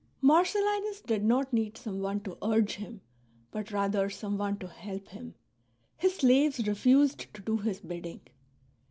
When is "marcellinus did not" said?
0.19-1.53